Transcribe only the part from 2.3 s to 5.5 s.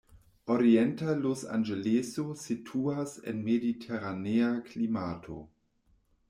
situas en mediteranea klimato.